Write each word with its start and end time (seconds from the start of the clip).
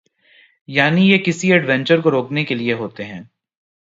یعنی 0.67 1.11
یہ 1.11 1.17
کسی 1.17 1.51
ایڈونچر 1.51 2.01
کو 2.01 2.11
روکنے 2.11 2.45
کے 2.45 2.55
لئے 2.55 2.73
ہوتے 2.73 3.05
ہیں۔ 3.05 3.21